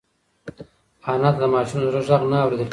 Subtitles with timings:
[1.11, 2.69] انا ته د ماشوم د زړه غږ نه اورېدل کېده.